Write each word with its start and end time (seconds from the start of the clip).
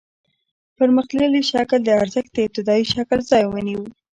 پرمختللي 0.77 1.41
شکل 1.51 1.79
د 1.85 1.89
ارزښت 2.01 2.31
د 2.33 2.37
ابتدايي 2.47 2.85
شکل 2.95 3.19
ځای 3.31 3.43
ونیو 3.47 3.83